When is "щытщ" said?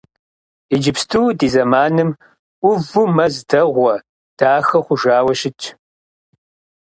5.39-5.63